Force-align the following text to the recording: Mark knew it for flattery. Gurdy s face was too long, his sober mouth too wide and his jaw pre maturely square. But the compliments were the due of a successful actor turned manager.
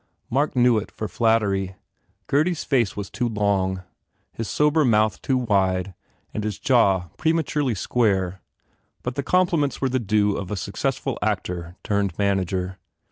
Mark 0.31 0.55
knew 0.55 0.79
it 0.79 0.89
for 0.89 1.07
flattery. 1.07 1.75
Gurdy 2.25 2.53
s 2.53 2.63
face 2.63 2.97
was 2.97 3.07
too 3.11 3.29
long, 3.29 3.83
his 4.33 4.47
sober 4.49 4.83
mouth 4.83 5.21
too 5.21 5.37
wide 5.37 5.93
and 6.33 6.43
his 6.43 6.57
jaw 6.57 7.09
pre 7.17 7.31
maturely 7.33 7.75
square. 7.75 8.41
But 9.03 9.13
the 9.13 9.21
compliments 9.21 9.79
were 9.79 9.89
the 9.89 9.99
due 9.99 10.35
of 10.35 10.49
a 10.49 10.55
successful 10.57 11.19
actor 11.21 11.75
turned 11.83 12.17
manager. 12.17 12.79